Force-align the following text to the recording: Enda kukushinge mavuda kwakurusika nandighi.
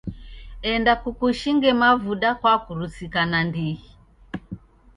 Enda 0.71 0.93
kukushinge 1.01 1.69
mavuda 1.81 2.29
kwakurusika 2.39 3.19
nandighi. 3.31 3.87